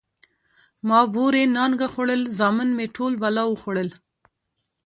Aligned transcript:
ـ 0.45 0.87
ما 0.87 0.99
بورې 1.13 1.43
نانګه 1.55 1.87
خوړل، 1.93 2.21
زامن 2.37 2.69
مې 2.77 2.85
ټول 2.95 3.13
بلا 3.21 3.43
وخوړل. 3.47 3.89